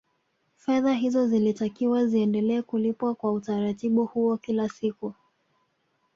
Fedha 0.55 0.93
hizo 0.93 1.27
zilitakiwa 1.27 2.05
ziendelee 2.05 2.61
kulipwa 2.61 3.15
kwa 3.15 3.31
utaratibu 3.33 4.05
huo 4.05 4.37
kila 4.37 4.69
siku 4.69 5.13